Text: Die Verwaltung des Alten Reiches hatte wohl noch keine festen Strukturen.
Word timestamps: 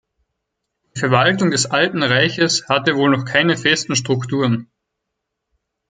Die 0.95 0.99
Verwaltung 0.99 1.51
des 1.51 1.67
Alten 1.67 2.01
Reiches 2.01 2.67
hatte 2.67 2.95
wohl 2.95 3.11
noch 3.11 3.23
keine 3.23 3.55
festen 3.55 3.95
Strukturen. 3.95 4.67